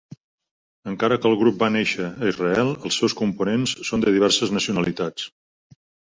[0.91, 5.29] Encara que el grup va néixer a Israel els seus components són de diverses nacionalitats.